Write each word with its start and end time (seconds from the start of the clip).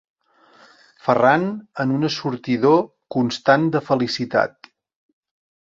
Ferran 1.07 1.45
en 1.83 1.93
un 1.99 2.09
assortidor 2.09 2.81
constant 3.19 3.71
de 3.79 3.85
felicitat. 3.93 4.73